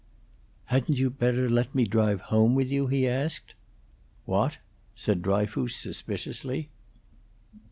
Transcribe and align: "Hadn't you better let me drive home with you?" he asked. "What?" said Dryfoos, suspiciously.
"Hadn't 0.65 0.97
you 0.97 1.11
better 1.11 1.47
let 1.47 1.75
me 1.75 1.85
drive 1.85 2.21
home 2.21 2.55
with 2.55 2.71
you?" 2.71 2.87
he 2.87 3.07
asked. 3.07 3.53
"What?" 4.25 4.57
said 4.95 5.21
Dryfoos, 5.21 5.75
suspiciously. 5.75 6.69